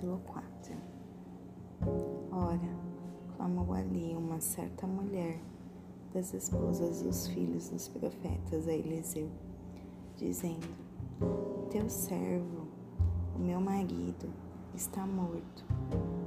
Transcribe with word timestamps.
Capítulo 0.00 0.22
4 0.24 0.74
Ora, 2.32 3.36
clamou 3.36 3.74
ali 3.74 4.16
uma 4.16 4.40
certa 4.40 4.86
mulher 4.86 5.38
das 6.14 6.32
esposas 6.32 7.02
dos 7.02 7.26
filhos 7.26 7.68
dos 7.68 7.86
profetas 7.88 8.66
a 8.66 8.72
Eliseu, 8.72 9.28
dizendo: 10.16 10.66
Teu 11.68 11.86
servo, 11.90 12.66
o 13.36 13.38
meu 13.40 13.60
marido, 13.60 14.32
está 14.74 15.06
morto, 15.06 15.66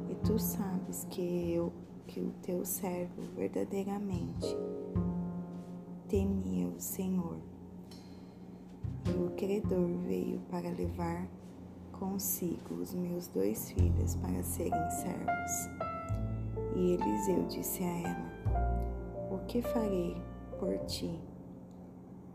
e 0.08 0.16
tu 0.24 0.38
sabes 0.38 1.06
que 1.10 1.52
eu, 1.52 1.74
que 2.06 2.20
o 2.20 2.32
teu 2.44 2.64
servo 2.64 3.24
verdadeiramente 3.36 4.56
temia 6.08 6.68
o 6.68 6.80
Senhor. 6.80 7.40
E 9.08 9.24
o 9.24 9.32
credor 9.32 9.88
veio 10.06 10.40
para 10.42 10.70
levar 10.70 11.28
consigo 11.94 12.76
os 12.76 12.94
meus 12.94 13.28
dois 13.28 13.72
filhos 13.72 14.16
para 14.16 14.44
serem 14.44 14.90
servos. 14.92 15.70
E 16.76 16.94
Eliseu 16.94 17.46
disse 17.48 17.84
a 17.84 18.10
ela: 18.10 19.30
O 19.32 19.38
que 19.46 19.62
farei 19.62 20.22
por 20.60 20.78
ti? 20.86 21.20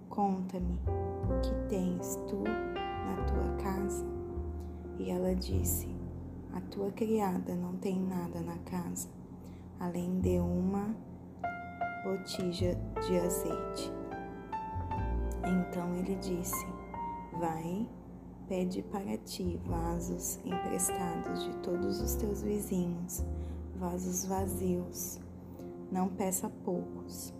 Conta-me 0.08 0.80
o 1.28 1.40
que 1.40 1.68
tens 1.68 2.16
tu 2.28 2.42
na 2.42 3.24
tua 3.24 3.56
casa. 3.62 4.04
E 4.98 5.10
ela 5.10 5.34
disse: 5.34 5.88
A 6.54 6.60
tua 6.60 6.90
criada 6.92 7.54
não 7.54 7.74
tem 7.76 8.00
nada 8.00 8.40
na 8.40 8.58
casa, 8.58 9.08
além 9.78 10.20
de 10.20 10.38
uma 10.38 10.94
botija 12.04 12.74
de 13.06 13.18
azeite. 13.18 13.92
Então 15.44 15.94
ele 15.96 16.16
disse: 16.16 16.66
Vai 17.38 17.88
Pede 18.48 18.82
para 18.84 19.18
ti 19.18 19.60
vasos 19.66 20.38
emprestados 20.42 21.44
de 21.44 21.54
todos 21.58 22.00
os 22.00 22.14
teus 22.14 22.40
vizinhos, 22.40 23.22
vasos 23.76 24.24
vazios. 24.24 25.20
Não 25.92 26.08
peça 26.08 26.48
poucos. 26.64 27.34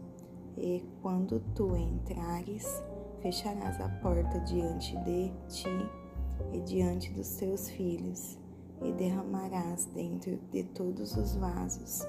E 0.58 0.84
quando 1.00 1.40
tu 1.54 1.74
entrares, 1.74 2.66
fecharás 3.22 3.80
a 3.80 3.88
porta 3.88 4.38
diante 4.40 4.96
de 4.98 5.32
ti 5.48 5.90
e 6.52 6.60
diante 6.60 7.10
dos 7.12 7.36
teus 7.36 7.70
filhos, 7.70 8.38
e 8.82 8.92
derramarás 8.92 9.86
dentro 9.86 10.36
de 10.50 10.62
todos 10.64 11.16
os 11.16 11.36
vasos, 11.36 12.02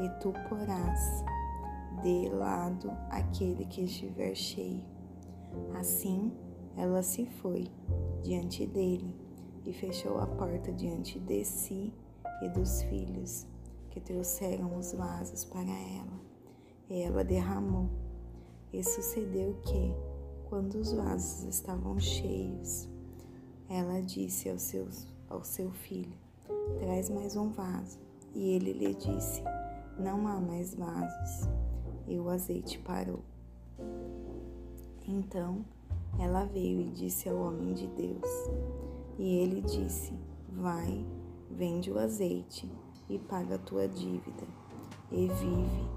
e 0.00 0.08
tu 0.20 0.32
porás 0.48 1.24
de 2.02 2.28
lado 2.28 2.90
aquele 3.10 3.64
que 3.66 3.82
estiver 3.82 4.34
cheio. 4.34 4.84
Assim, 5.74 6.32
ela 6.76 7.02
se 7.02 7.24
foi 7.26 7.66
diante 8.22 8.66
dele 8.66 9.14
e 9.64 9.72
fechou 9.72 10.18
a 10.18 10.26
porta 10.26 10.70
diante 10.72 11.18
de 11.18 11.44
si 11.44 11.92
e 12.42 12.48
dos 12.50 12.82
filhos 12.82 13.46
que 13.90 14.00
trouxeram 14.00 14.76
os 14.76 14.92
vasos 14.92 15.44
para 15.44 15.62
ela. 15.62 16.20
E 16.88 17.00
ela 17.00 17.24
derramou. 17.24 17.88
E 18.72 18.84
sucedeu 18.84 19.54
que, 19.64 19.94
quando 20.50 20.74
os 20.74 20.92
vasos 20.92 21.44
estavam 21.44 21.98
cheios, 21.98 22.88
ela 23.68 24.00
disse 24.02 24.50
ao 24.50 24.58
seu, 24.58 24.86
ao 25.30 25.42
seu 25.42 25.70
filho: 25.70 26.12
Traz 26.78 27.08
mais 27.08 27.36
um 27.36 27.48
vaso. 27.48 27.98
E 28.34 28.50
ele 28.50 28.72
lhe 28.74 28.94
disse: 28.94 29.42
Não 29.98 30.28
há 30.28 30.38
mais 30.38 30.74
vasos. 30.74 31.48
E 32.06 32.18
o 32.18 32.28
azeite 32.28 32.78
parou. 32.80 33.24
Então 35.08 35.64
ela 36.18 36.44
veio 36.44 36.80
e 36.80 36.90
disse 36.90 37.28
ao 37.28 37.36
homem 37.36 37.74
de 37.74 37.86
Deus. 37.88 38.30
E 39.18 39.38
ele 39.38 39.60
disse: 39.62 40.14
Vai, 40.48 41.04
vende 41.50 41.90
o 41.90 41.98
azeite 41.98 42.70
e 43.08 43.18
paga 43.18 43.56
a 43.56 43.58
tua 43.58 43.88
dívida, 43.88 44.46
e 45.10 45.28
vive 45.28 45.88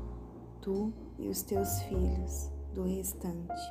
tu 0.62 0.94
e 1.18 1.28
os 1.28 1.42
teus 1.42 1.82
filhos 1.84 2.52
do 2.74 2.84
restante. 2.84 3.62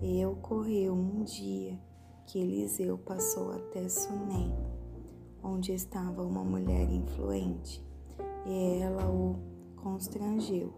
E 0.00 0.24
ocorreu 0.26 0.92
um 0.92 1.22
dia 1.22 1.78
que 2.26 2.38
Eliseu 2.38 2.98
passou 2.98 3.52
até 3.52 3.88
Sunem, 3.88 4.52
onde 5.42 5.72
estava 5.72 6.22
uma 6.22 6.42
mulher 6.42 6.90
influente, 6.90 7.84
e 8.46 8.80
ela 8.80 9.08
o 9.08 9.38
constrangeu 9.76 10.72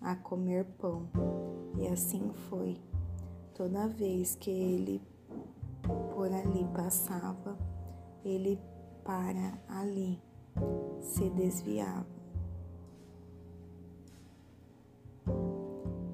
a 0.00 0.14
comer 0.14 0.64
pão. 0.78 1.08
E 1.78 1.86
assim 1.88 2.32
foi. 2.48 2.76
Toda 3.54 3.88
vez 3.88 4.34
que 4.34 4.50
ele 4.50 5.02
por 6.14 6.32
ali 6.32 6.66
passava, 6.74 7.56
ele 8.24 8.58
para 9.04 9.58
ali 9.68 10.20
se 11.00 11.30
desviava 11.30 12.06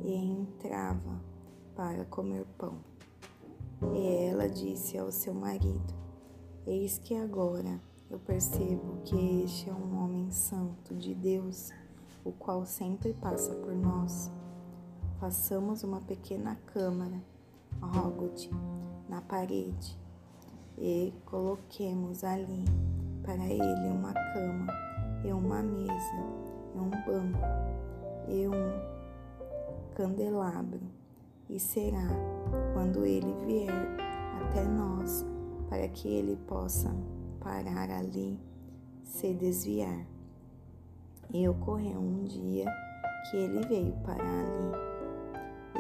e 0.05 0.15
entrava 0.15 1.21
para 1.75 2.05
comer 2.05 2.45
pão. 2.59 2.79
E 3.95 4.07
ela 4.27 4.49
disse 4.49 4.99
ao 4.99 5.11
seu 5.11 5.35
marido: 5.35 5.95
Eis 6.67 6.99
que 6.99 7.15
agora 7.15 7.81
eu 8.11 8.19
percebo 8.19 9.01
que 9.05 9.43
este 9.43 9.71
é 9.71 9.73
um 9.73 10.05
homem 10.05 10.31
santo 10.31 10.95
de 10.95 11.15
Deus 11.15 11.73
o 12.25 12.31
qual 12.31 12.65
sempre 12.65 13.13
passa 13.15 13.55
por 13.55 13.75
nós. 13.75 14.31
Façamos 15.23 15.85
uma 15.85 16.01
pequena 16.01 16.59
câmara, 16.75 17.23
rogo-te, 17.81 18.51
na 19.09 19.21
parede 19.21 19.97
e 20.77 21.15
coloquemos 21.27 22.25
ali 22.25 22.65
para 23.23 23.47
ele 23.47 23.87
uma 23.87 24.13
cama 24.13 24.67
e 25.25 25.33
uma 25.33 25.63
mesa 25.63 25.95
e 26.75 26.77
um 26.77 26.91
banco 26.91 27.39
e 28.27 28.49
um 28.49 29.95
candelabro. 29.95 30.81
E 31.49 31.61
será 31.61 32.09
quando 32.75 33.07
ele 33.07 33.33
vier 33.47 33.97
até 34.41 34.65
nós, 34.65 35.25
para 35.69 35.87
que 35.87 36.09
ele 36.09 36.35
possa 36.49 36.93
parar 37.39 37.93
ali, 37.93 38.41
se 39.05 39.33
desviar. 39.33 40.05
E 41.33 41.49
ocorreu 41.49 42.01
um 42.01 42.25
dia 42.25 42.67
que 43.31 43.37
ele 43.37 43.65
veio 43.69 43.93
para 44.03 44.21
ali 44.21 44.92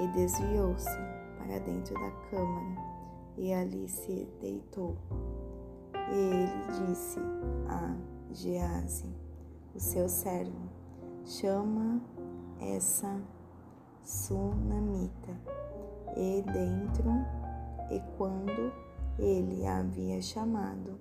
e 0.02 0.08
desviou-se 0.08 0.98
para 1.38 1.60
dentro 1.60 1.94
da 1.94 2.10
câmara 2.30 2.92
e 3.36 3.52
ali 3.52 3.88
se 3.88 4.28
deitou. 4.40 4.96
E 5.94 6.14
ele 6.14 6.86
disse 6.86 7.20
a 7.68 7.96
Gease, 8.32 9.06
o 9.74 9.80
seu 9.80 10.08
servo, 10.08 10.68
chama 11.24 12.00
essa 12.60 13.20
sunamita. 14.02 15.38
E 16.16 16.42
dentro, 16.42 17.10
e 17.90 18.00
quando 18.18 18.72
ele 19.18 19.64
a 19.66 19.78
havia 19.78 20.20
chamado, 20.20 20.98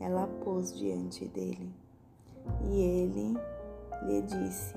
ela 0.00 0.26
pôs 0.44 0.76
diante 0.76 1.26
dele. 1.28 1.74
E 2.62 2.80
ele 2.80 3.34
lhe 4.06 4.22
disse: 4.22 4.74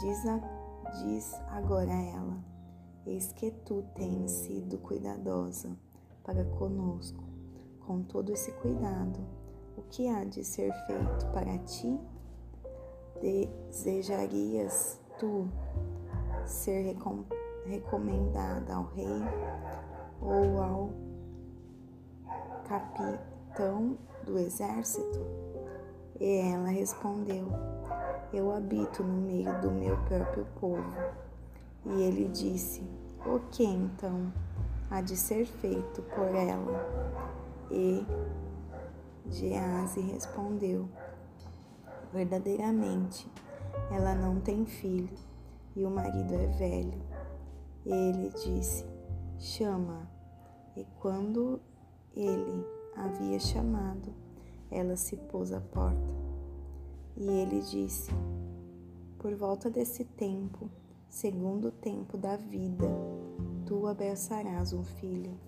Diz, 0.00 0.26
a, 0.26 0.40
diz 1.04 1.34
agora 1.50 1.92
ela: 1.92 2.51
Eis 3.06 3.32
que 3.32 3.50
tu 3.50 3.84
tens 3.94 4.30
sido 4.30 4.78
cuidadosa 4.78 5.76
para 6.24 6.44
conosco, 6.44 7.24
com 7.80 8.02
todo 8.02 8.32
esse 8.32 8.52
cuidado. 8.52 9.18
O 9.76 9.82
que 9.90 10.08
há 10.08 10.24
de 10.24 10.44
ser 10.44 10.72
feito 10.86 11.26
para 11.32 11.58
ti? 11.58 11.98
Desejarias 13.20 14.98
tu 15.18 15.48
ser 16.44 16.82
recom 16.82 17.24
recomendada 17.64 18.74
ao 18.74 18.84
rei 18.86 19.22
ou 20.20 20.60
ao 20.60 20.90
capitão 22.68 23.96
do 24.24 24.38
exército? 24.38 25.20
E 26.20 26.52
ela 26.52 26.68
respondeu: 26.68 27.48
eu 28.32 28.50
habito 28.50 29.04
no 29.04 29.20
meio 29.20 29.60
do 29.60 29.70
meu 29.70 29.96
próprio 30.04 30.46
povo. 30.58 30.96
E 31.84 32.02
ele 32.02 32.28
disse: 32.28 32.82
O 33.24 33.38
que 33.50 33.62
então 33.62 34.32
há 34.90 35.00
de 35.00 35.16
ser 35.16 35.46
feito 35.46 36.02
por 36.02 36.26
ela? 36.34 36.84
E 37.70 38.04
Gease 39.30 40.00
respondeu: 40.00 40.88
Verdadeiramente, 42.12 43.30
ela 43.92 44.14
não 44.16 44.40
tem 44.40 44.66
filho 44.66 45.16
e 45.76 45.84
o 45.84 45.90
marido 45.90 46.34
é 46.34 46.46
velho. 46.48 47.00
Ele 47.86 48.28
disse: 48.30 48.84
Chama. 49.38 50.10
E 50.76 50.84
quando 51.00 51.60
ele 52.16 52.66
havia 52.96 53.38
chamado, 53.38 54.12
ela 54.70 54.96
se 54.96 55.16
pôs 55.16 55.52
à 55.52 55.60
porta. 55.60 56.14
E 57.16 57.24
ele 57.24 57.60
disse: 57.60 58.10
Por 59.18 59.34
volta 59.36 59.70
desse 59.70 60.04
tempo, 60.04 60.68
segundo 61.12 61.68
o 61.68 61.72
tempo 61.72 62.16
da 62.16 62.36
vida, 62.36 62.86
tu 63.66 63.86
abraçarás 63.86 64.72
um 64.72 64.82
filho. 64.82 65.38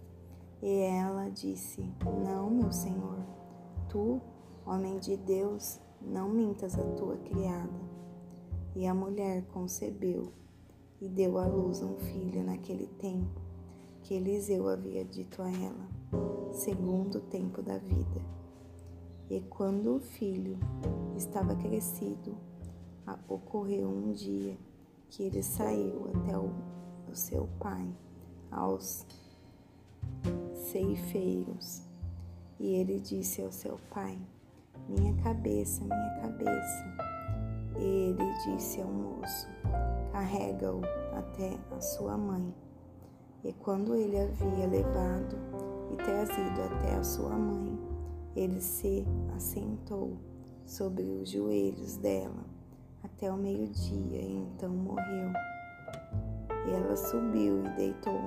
E 0.62 0.81
ela 0.82 1.31
disse: 1.31 1.82
Não, 2.22 2.50
meu 2.50 2.70
senhor, 2.70 3.19
tu, 3.88 4.20
homem 4.66 4.99
de 4.99 5.16
Deus, 5.16 5.81
não 6.02 6.28
mintas 6.28 6.78
a 6.78 6.84
tua 6.93 7.16
criada. 7.16 7.81
E 8.76 8.87
a 8.87 8.93
mulher 8.93 9.43
concebeu 9.46 10.32
e 11.00 11.08
deu 11.08 11.38
à 11.38 11.46
luz 11.46 11.82
um 11.82 11.96
filho 11.96 12.44
naquele 12.44 12.87
tempo 12.87 13.40
que 14.02 14.14
Eliseu 14.14 14.69
havia 14.69 15.02
dito 15.02 15.40
a 15.40 15.50
ela, 15.50 15.88
segundo 16.52 17.16
o 17.16 17.22
tempo 17.22 17.62
da 17.62 17.78
vida. 17.78 18.20
E 19.31 19.40
quando 19.40 19.96
o 19.96 20.00
filho 20.00 20.58
estava 21.16 21.56
crescido, 21.56 22.37
ocorreu 23.28 23.88
um 23.88 24.12
dia 24.12 24.58
que 25.14 25.22
ele 25.22 25.44
saiu 25.44 26.11
até 26.12 26.37
o, 26.37 26.50
o 27.08 27.14
seu 27.14 27.49
pai, 27.61 27.88
aos 28.50 29.06
ceifeiros, 30.52 31.82
e 32.58 32.75
ele 32.75 32.99
disse 32.99 33.40
ao 33.40 33.52
seu 33.52 33.78
pai: 33.90 34.19
Minha 34.88 35.14
cabeça, 35.22 35.84
minha 35.84 36.20
cabeça. 36.20 36.96
E 37.78 37.84
ele 37.84 38.34
disse 38.44 38.81
ao 38.81 38.88
moço: 38.88 39.46
Carrega-o 40.11 40.81
até 41.16 41.56
a 41.70 41.81
sua 41.81 42.19
mãe. 42.19 42.52
E 43.44 43.52
quando 43.52 43.94
ele 43.94 44.19
havia 44.19 44.66
levado 44.66 45.37
e 45.93 45.96
trazido 45.96 46.61
até 46.61 46.96
a 46.96 47.05
sua 47.05 47.37
mãe, 47.37 47.78
ele 48.34 48.61
se 48.61 49.06
assentou 49.37 50.19
sobre 50.64 51.05
os 51.05 51.31
joelhos 51.31 51.96
dela 51.99 52.53
até 53.25 53.32
o 53.32 53.37
meio-dia 53.38 54.21
e 54.21 54.37
então 54.37 54.69
morreu. 54.69 55.32
E 56.67 56.73
ela 56.73 56.94
subiu 56.94 57.65
e 57.65 57.69
deitou 57.71 58.21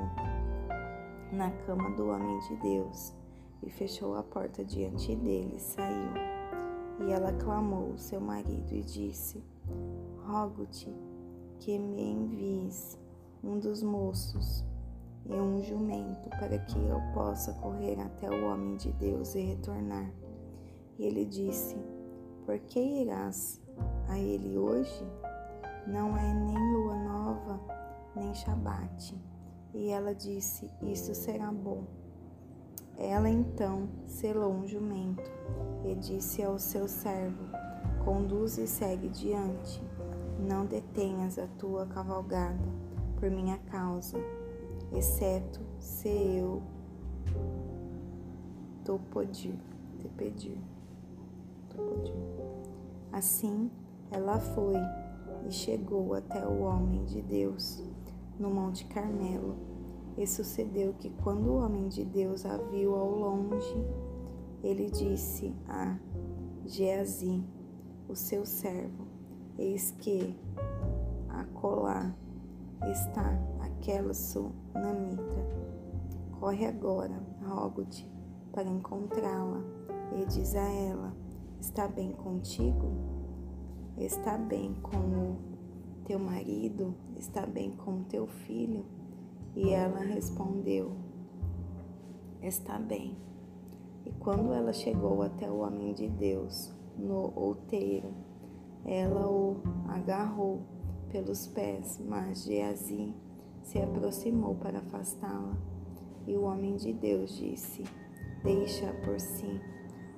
na 1.32 1.52
cama 1.66 1.92
do 1.92 2.08
homem 2.08 2.40
de 2.48 2.56
Deus 2.58 3.14
e 3.62 3.70
fechou 3.70 4.16
a 4.16 4.24
porta 4.24 4.66
diante 4.66 5.16
dele 5.16 5.54
e 5.56 5.60
saiu. 5.60 6.14
E 7.06 7.12
ela 7.12 7.32
clamou 7.34 7.92
ao 7.92 7.98
seu 8.00 8.20
marido 8.20 8.74
e 8.74 8.82
disse: 8.82 9.44
Rogo-te 10.26 10.92
que 11.60 11.78
me 11.78 12.14
envies 12.14 12.98
um 13.44 13.60
dos 13.60 13.84
moços 13.84 14.66
e 15.28 15.34
um 15.36 15.62
jumento 15.62 16.28
para 16.30 16.58
que 16.58 16.80
eu 16.80 17.00
possa 17.14 17.54
correr 17.54 18.00
até 18.00 18.32
o 18.32 18.48
homem 18.48 18.78
de 18.78 18.92
Deus 18.94 19.36
e 19.36 19.42
retornar. 19.42 20.12
E 20.98 21.06
ele 21.06 21.24
disse: 21.24 21.78
Por 22.48 22.58
que 22.58 22.80
irás 22.80 23.67
a 24.08 24.18
ele 24.18 24.58
hoje? 24.58 25.06
Não 25.86 26.18
é 26.18 26.34
nem 26.34 26.74
lua 26.74 26.96
nova, 26.96 27.60
nem 28.16 28.34
Shabate. 28.34 29.16
E 29.74 29.90
ela 29.90 30.14
disse: 30.14 30.70
Isso 30.82 31.14
será 31.14 31.52
bom. 31.52 31.84
Ela 32.98 33.30
então 33.30 33.88
selou 34.06 34.52
um 34.52 34.68
jumento 34.68 35.30
e 35.86 35.96
disse 35.96 36.44
ao 36.44 36.58
seu 36.58 36.88
servo: 36.88 37.44
Conduz 38.04 38.58
e 38.58 38.68
segue 38.68 39.10
diante. 39.10 39.82
Não 40.40 40.66
detenhas 40.66 41.38
a 41.38 41.48
tua 41.58 41.86
cavalgada 41.86 42.64
por 43.20 43.30
minha 43.30 43.58
causa 43.70 44.18
exceto 44.92 45.60
se 45.80 46.10
eu 46.10 46.62
te 48.84 48.98
pedir, 49.14 49.58
te 50.00 50.08
pedir. 50.10 50.58
Assim, 53.12 53.72
ela 54.12 54.40
foi 54.40 54.76
e 55.48 55.52
chegou 55.52 56.14
até 56.14 56.46
o 56.46 56.62
homem 56.62 57.04
de 57.06 57.22
Deus 57.22 57.84
no 58.40 58.50
Monte 58.50 58.86
Carmelo. 58.86 59.56
E 60.18 60.26
sucedeu 60.26 60.94
que 60.94 61.10
quando 61.24 61.48
o 61.48 61.58
homem 61.58 61.88
de 61.88 62.04
Deus 62.04 62.46
a 62.46 62.58
viu 62.58 62.96
ao 62.96 63.10
longe, 63.10 63.86
ele 64.64 64.90
disse 64.90 65.54
a 65.68 65.98
Geazi, 66.66 67.44
o 68.10 68.16
seu 68.16 68.46
servo: 68.46 69.06
Eis 69.58 69.92
que 69.92 70.36
acolá 71.30 72.16
está 72.92 73.40
aquela 73.60 74.14
sunamita. 74.14 75.46
Corre 76.40 76.66
agora, 76.66 77.20
rogo-te, 77.46 78.10
para 78.52 78.68
encontrá-la 78.68 79.62
e 80.20 80.26
diz 80.26 80.56
a 80.56 80.70
ela: 80.70 81.14
Está 81.60 81.88
bem 81.88 82.12
contigo? 82.12 82.92
Está 83.98 84.38
bem 84.38 84.76
com 84.76 84.98
o 84.98 85.38
teu 86.06 86.20
marido? 86.20 86.94
Está 87.16 87.46
bem 87.46 87.72
com 87.72 88.02
o 88.02 88.04
teu 88.04 88.28
filho? 88.28 88.86
E 89.56 89.72
ela 89.72 90.00
respondeu: 90.00 90.92
Está 92.42 92.78
bem. 92.78 93.18
E 94.06 94.12
quando 94.12 94.54
ela 94.54 94.72
chegou 94.72 95.22
até 95.24 95.50
o 95.50 95.60
homem 95.60 95.94
de 95.94 96.08
Deus, 96.08 96.72
no 96.98 97.34
outeiro, 97.36 98.14
ela 98.86 99.28
o 99.28 99.58
agarrou 99.88 100.62
pelos 101.12 101.48
pés, 101.48 102.00
mas 102.08 102.44
Geazi 102.44 103.14
se 103.64 103.80
aproximou 103.80 104.56
para 104.56 104.80
afastá-la. 104.80 105.58
E 106.26 106.36
o 106.36 106.44
homem 106.44 106.76
de 106.76 106.94
Deus 106.94 107.36
disse: 107.38 107.84
Deixa 108.44 108.94
por 109.04 109.20
si, 109.20 109.60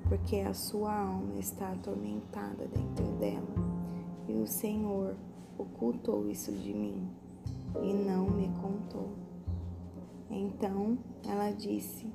porque 0.09 0.37
a 0.37 0.55
sua 0.55 0.91
alma 0.91 1.39
está 1.39 1.71
atormentada 1.71 2.67
dentro 2.67 3.05
dela. 3.19 3.47
E 4.27 4.33
o 4.33 4.47
Senhor 4.47 5.15
ocultou 5.57 6.27
isso 6.27 6.51
de 6.51 6.73
mim 6.73 7.07
e 7.81 7.93
não 7.93 8.27
me 8.27 8.49
contou. 8.59 9.09
Então 10.29 10.97
ela 11.27 11.51
disse: 11.51 12.11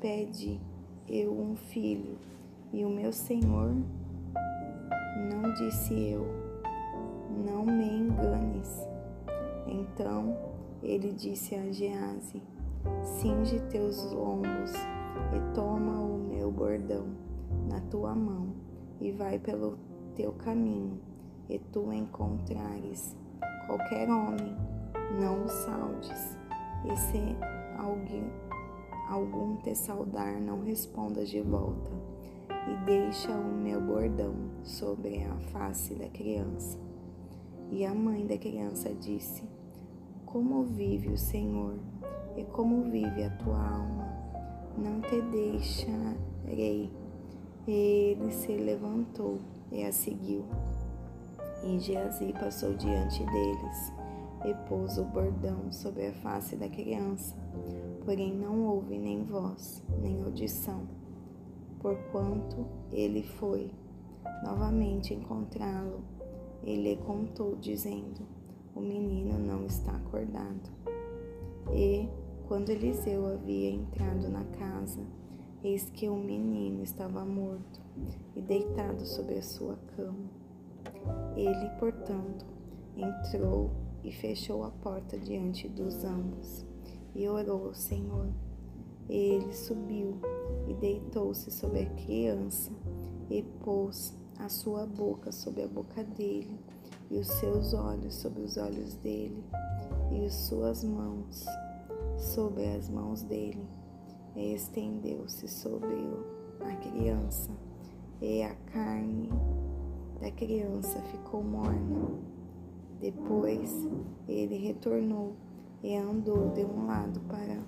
Pede 0.00 0.58
eu 1.06 1.30
um 1.30 1.54
filho, 1.54 2.18
e 2.72 2.84
o 2.84 2.90
meu 2.90 3.12
Senhor 3.12 3.74
não 5.30 5.54
disse 5.54 5.94
eu, 5.94 6.26
não 7.44 7.66
me 7.66 7.84
enganes. 7.84 8.88
Então 9.66 10.36
ele 10.82 11.12
disse 11.12 11.54
a 11.54 11.70
Gease: 11.70 12.42
Cinge 13.02 13.60
teus 13.68 14.10
lombos 14.12 14.72
e 15.34 15.54
toma 15.54 16.00
o 16.00 16.18
meu 16.18 16.50
bordão 16.50 17.06
na 17.68 17.80
tua 17.80 18.14
mão 18.14 18.54
e 19.00 19.10
vai 19.12 19.38
pelo 19.38 19.78
teu 20.14 20.32
caminho, 20.32 21.00
e 21.48 21.58
tu 21.58 21.92
encontrares 21.92 23.16
qualquer 23.66 24.08
homem, 24.10 24.56
não 25.20 25.44
o 25.44 25.48
saudes, 25.48 26.36
e 26.84 26.96
se 26.96 27.36
alguém, 27.78 28.30
algum 29.08 29.56
te 29.56 29.74
saudar, 29.74 30.40
não 30.40 30.62
respondas 30.62 31.28
de 31.30 31.40
volta, 31.40 31.90
e 32.68 32.84
deixa 32.84 33.30
o 33.32 33.52
meu 33.54 33.80
bordão 33.80 34.34
sobre 34.62 35.24
a 35.24 35.36
face 35.50 35.94
da 35.94 36.08
criança. 36.08 36.78
E 37.70 37.86
a 37.86 37.94
mãe 37.94 38.26
da 38.26 38.36
criança 38.36 38.92
disse: 38.92 39.44
Como 40.26 40.64
vive 40.64 41.08
o 41.08 41.16
Senhor 41.16 41.78
e 42.36 42.44
como 42.44 42.82
vive 42.90 43.22
a 43.22 43.30
tua 43.36 43.56
alma, 43.56 44.09
não 44.80 45.00
te 45.00 45.20
deixarei. 45.22 46.90
Ele 47.66 48.32
se 48.32 48.52
levantou 48.56 49.38
e 49.70 49.84
a 49.84 49.92
seguiu. 49.92 50.44
E 51.62 51.78
Geazi 51.78 52.32
passou 52.32 52.74
diante 52.74 53.24
deles 53.24 53.92
e 54.46 54.54
pôs 54.68 54.96
o 54.96 55.04
bordão 55.04 55.70
sobre 55.70 56.06
a 56.06 56.12
face 56.14 56.56
da 56.56 56.68
criança, 56.68 57.36
porém 58.04 58.34
não 58.34 58.64
houve 58.66 58.98
nem 58.98 59.22
voz, 59.24 59.82
nem 60.00 60.22
audição, 60.22 60.88
porquanto 61.80 62.66
ele 62.90 63.22
foi 63.22 63.70
novamente 64.42 65.12
encontrá-lo 65.12 66.02
ele 66.62 66.96
contou, 67.06 67.56
dizendo: 67.56 68.20
O 68.74 68.80
menino 68.80 69.38
não 69.38 69.64
está 69.64 69.92
acordado. 69.92 70.70
E, 71.72 72.08
quando 72.50 72.70
Eliseu 72.70 73.28
havia 73.28 73.70
entrado 73.70 74.28
na 74.28 74.42
casa, 74.44 74.98
eis 75.62 75.88
que 75.88 76.08
o 76.08 76.16
menino 76.16 76.82
estava 76.82 77.24
morto 77.24 77.80
e 78.34 78.40
deitado 78.40 79.06
sobre 79.06 79.36
a 79.36 79.42
sua 79.42 79.76
cama. 79.94 80.28
Ele, 81.36 81.70
portanto, 81.78 82.44
entrou 82.96 83.70
e 84.02 84.10
fechou 84.10 84.64
a 84.64 84.70
porta 84.72 85.16
diante 85.16 85.68
dos 85.68 86.02
ambos 86.02 86.66
e 87.14 87.28
orou 87.28 87.68
ao 87.68 87.74
Senhor. 87.74 88.26
Ele 89.08 89.52
subiu 89.52 90.18
e 90.66 90.74
deitou-se 90.74 91.52
sobre 91.52 91.82
a 91.82 91.90
criança 91.90 92.72
e 93.30 93.44
pôs 93.62 94.12
a 94.40 94.48
sua 94.48 94.86
boca 94.86 95.30
sobre 95.30 95.62
a 95.62 95.68
boca 95.68 96.02
dele, 96.02 96.58
e 97.12 97.16
os 97.16 97.28
seus 97.28 97.74
olhos 97.74 98.14
sobre 98.14 98.42
os 98.42 98.56
olhos 98.56 98.96
dele, 98.96 99.44
e 100.10 100.24
as 100.24 100.34
suas 100.34 100.82
mãos 100.82 101.46
sobre 102.20 102.66
as 102.66 102.88
mãos 102.88 103.22
dele. 103.22 103.66
E 104.36 104.54
estendeu-se 104.54 105.48
sobre 105.48 106.06
a 106.60 106.76
criança, 106.76 107.50
e 108.20 108.42
a 108.42 108.54
carne 108.54 109.28
da 110.20 110.30
criança 110.30 111.00
ficou 111.02 111.42
morna. 111.42 112.20
Depois 113.00 113.88
ele 114.28 114.56
retornou 114.58 115.34
e 115.82 115.96
andou 115.96 116.50
de 116.50 116.64
um 116.64 116.86
lado 116.86 117.20
para 117.20 117.58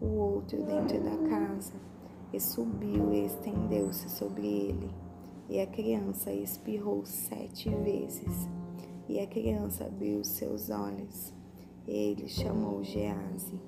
o 0.00 0.14
outro 0.18 0.62
dentro 0.64 1.02
da 1.02 1.16
casa, 1.28 1.74
e 2.32 2.38
subiu 2.38 3.12
e 3.12 3.24
estendeu-se 3.24 4.10
sobre 4.10 4.46
ele. 4.46 4.90
E 5.48 5.60
a 5.60 5.66
criança 5.66 6.32
espirrou 6.32 7.04
sete 7.04 7.68
vezes. 7.70 8.48
E 9.08 9.18
a 9.18 9.26
criança 9.26 9.86
abriu 9.86 10.22
seus 10.22 10.70
olhos. 10.70 11.34
Ele 11.88 12.28
chamou 12.28 12.84
Gease 12.84 13.58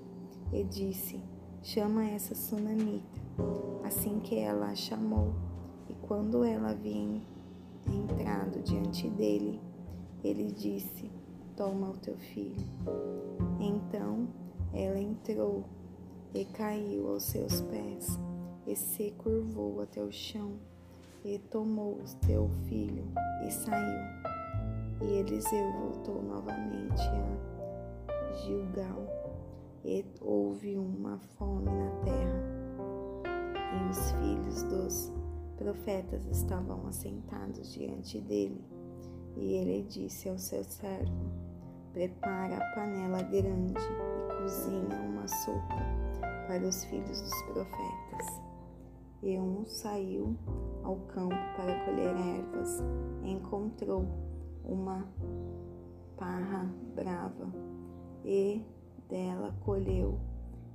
e 0.53 0.63
disse: 0.65 1.21
Chama 1.63 2.05
essa 2.05 2.35
sunamita. 2.35 3.21
Assim 3.85 4.21
que 4.21 4.39
ela 4.39 4.67
a 4.67 4.75
chamou, 4.75 5.33
e 5.89 5.95
quando 6.07 6.45
ela 6.45 6.71
havia 6.71 7.21
entrado 7.87 8.61
diante 8.63 9.09
dele, 9.09 9.61
ele 10.23 10.53
disse: 10.53 11.11
Toma 11.57 11.91
o 11.91 11.97
teu 11.97 12.17
filho. 12.17 12.67
Então 13.59 14.29
ela 14.73 14.99
entrou 14.99 15.65
e 16.35 16.45
caiu 16.45 17.09
aos 17.09 17.25
seus 17.25 17.61
pés 17.63 18.19
e 18.67 18.75
se 18.75 19.11
curvou 19.19 19.83
até 19.83 20.03
o 20.03 20.11
chão 20.11 20.53
e 21.25 21.39
tomou 21.39 21.95
o 21.95 22.27
teu 22.27 22.49
filho 22.69 23.05
e 23.47 23.51
saiu. 23.51 24.23
E 25.03 25.19
Eliseu 25.19 25.73
voltou 25.73 26.23
novamente 26.23 27.03
a 28.09 28.33
Gilgal 28.35 29.22
houve 30.21 30.77
uma 30.77 31.19
fome 31.37 31.71
na 31.71 31.91
terra. 32.05 32.63
E 33.75 33.91
os 33.91 34.11
filhos 34.13 34.63
dos 34.65 35.13
profetas 35.57 36.25
estavam 36.27 36.87
assentados 36.87 37.73
diante 37.73 38.21
dele. 38.21 38.65
E 39.37 39.55
ele 39.55 39.83
disse 39.83 40.29
ao 40.29 40.39
seu 40.39 40.63
servo: 40.65 41.31
Prepara 41.93 42.57
a 42.57 42.75
panela 42.75 43.23
grande 43.23 43.75
e 43.75 44.43
cozinha 44.43 45.01
uma 45.09 45.27
sopa 45.27 46.03
para 46.47 46.67
os 46.67 46.85
filhos 46.85 47.21
dos 47.21 47.43
profetas. 47.43 48.43
E 49.23 49.39
um 49.39 49.65
saiu 49.67 50.37
ao 50.83 50.97
campo 51.07 51.37
para 51.57 51.85
colher 51.85 52.15
ervas, 52.17 52.83
encontrou 53.23 54.05
uma 54.65 55.07
parra 56.17 56.69
brava, 56.95 57.53
e 58.25 58.65
dela 59.13 59.55
colheu 59.61 60.19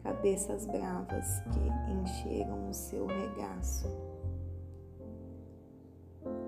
cabeças 0.03 0.65
bravas 0.67 1.41
que 1.51 1.91
encheram 1.91 2.69
o 2.69 2.73
seu 2.73 3.07
regaço. 3.07 3.87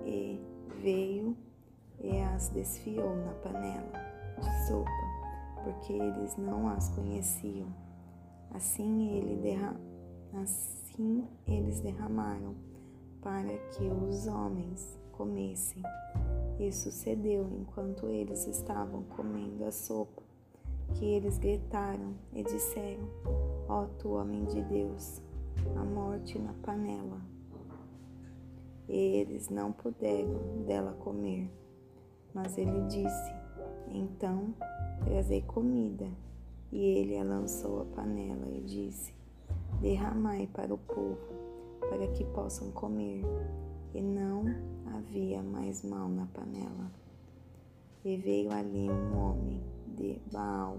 E 0.06 0.40
veio 0.80 1.36
e 2.00 2.18
as 2.20 2.48
desfiou 2.50 3.16
na 3.16 3.32
panela 3.34 3.92
de 4.38 4.66
sopa, 4.66 4.90
porque 5.64 5.92
eles 5.92 6.36
não 6.36 6.68
as 6.68 6.88
conheciam. 6.90 7.68
Assim 8.52 9.10
ele 9.16 9.36
derramou 9.36 9.90
Assim 10.34 11.26
eles 11.44 11.80
derramaram 11.80 12.54
para 13.20 13.58
que 13.72 13.84
os 13.84 14.28
homens 14.28 14.96
comessem. 15.10 15.82
E 16.58 16.70
sucedeu 16.70 17.50
enquanto 17.50 18.08
eles 18.08 18.46
estavam 18.46 19.02
comendo 19.02 19.64
a 19.64 19.72
sopa, 19.72 20.22
que 20.94 21.04
eles 21.04 21.38
gritaram 21.38 22.14
e 22.32 22.42
disseram: 22.42 23.08
Ó 23.68 23.82
oh, 23.82 23.86
tu 23.98 24.10
homem 24.10 24.44
de 24.44 24.62
Deus, 24.62 25.20
a 25.76 25.84
morte 25.84 26.38
na 26.38 26.52
panela. 26.54 27.20
E 28.88 28.96
eles 29.18 29.48
não 29.48 29.72
puderam 29.72 30.64
dela 30.66 30.92
comer. 31.00 31.50
Mas 32.34 32.58
ele 32.58 32.80
disse: 32.88 33.32
Então 33.88 34.54
trazei 35.04 35.42
comida. 35.42 36.08
E 36.72 36.78
ele 36.78 37.18
a 37.18 37.24
lançou 37.24 37.82
a 37.82 37.84
panela 37.84 38.46
e 38.48 38.60
disse: 38.60 39.12
derramai 39.80 40.48
para 40.52 40.74
o 40.74 40.78
povo, 40.78 41.18
para 41.88 42.06
que 42.08 42.24
possam 42.24 42.70
comer. 42.70 43.24
E 43.92 44.00
não 44.00 44.44
havia 44.94 45.42
mais 45.42 45.82
mal 45.82 46.08
na 46.08 46.26
panela. 46.26 46.92
E 48.04 48.16
veio 48.16 48.52
ali 48.52 48.88
um 48.88 49.18
homem 49.18 49.60
de 49.90 50.20
Baal 50.32 50.78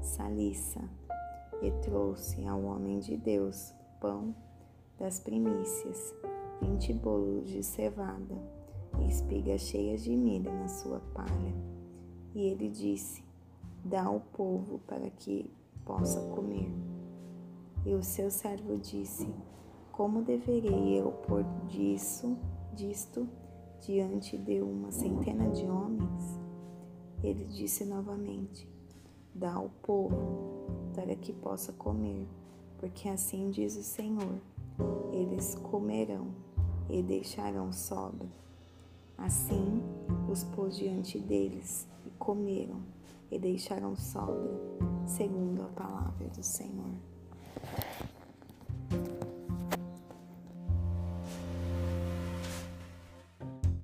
Salissa 0.00 0.80
e 1.62 1.70
trouxe 1.82 2.46
ao 2.46 2.62
homem 2.62 2.98
de 2.98 3.16
Deus 3.16 3.74
pão 4.00 4.34
das 4.98 5.18
primícias, 5.18 6.14
vinte 6.60 6.92
bolos 6.92 7.48
de 7.48 7.62
cevada 7.62 8.36
e 9.00 9.08
espigas 9.08 9.62
cheias 9.62 10.02
de 10.02 10.16
milho 10.16 10.52
na 10.52 10.68
sua 10.68 11.00
palha. 11.14 11.54
E 12.34 12.46
ele 12.46 12.68
disse: 12.68 13.24
Dá 13.84 14.04
ao 14.04 14.20
povo 14.20 14.80
para 14.86 15.08
que 15.10 15.50
possa 15.84 16.20
comer. 16.30 16.70
E 17.86 17.94
o 17.94 18.02
seu 18.02 18.30
servo 18.30 18.76
disse: 18.78 19.32
Como 19.92 20.22
deverei 20.22 20.98
eu 20.98 21.12
pôr 21.12 21.44
disso, 21.68 22.36
disto, 22.74 23.28
diante 23.80 24.36
de 24.38 24.60
uma 24.60 24.90
centena 24.90 25.48
de 25.50 25.66
homens? 25.66 26.43
Ele 27.24 27.46
disse 27.46 27.86
novamente: 27.86 28.68
Dá 29.34 29.54
ao 29.54 29.70
povo, 29.82 30.66
para 30.94 31.16
que 31.16 31.32
possa 31.32 31.72
comer, 31.72 32.28
porque 32.78 33.08
assim 33.08 33.50
diz 33.50 33.76
o 33.76 33.82
Senhor: 33.82 34.38
eles 35.10 35.54
comerão 35.54 36.28
e 36.90 37.02
deixarão 37.02 37.72
sobra. 37.72 38.28
Assim 39.16 39.82
os 40.30 40.44
pôs 40.44 40.76
diante 40.76 41.18
deles 41.18 41.88
e 42.04 42.10
comeram 42.10 42.82
e 43.30 43.38
deixaram 43.38 43.96
sobra, 43.96 44.60
segundo 45.06 45.62
a 45.62 45.68
palavra 45.68 46.28
do 46.28 46.42
Senhor. 46.42 46.92